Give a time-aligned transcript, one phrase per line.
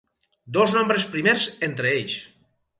[0.57, 2.19] Dos nombres primers entre ells.